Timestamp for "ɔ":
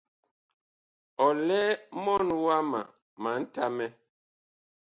1.25-1.27